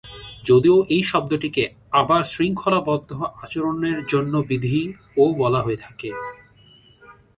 [0.45, 1.63] যদিও এই শব্দটিকে
[1.91, 3.11] আবার "শৃঙ্খলাবদ্ধ
[3.43, 4.81] আচরণের জন্য বিধি"
[5.17, 6.09] ও বলা হয়ে থাকে।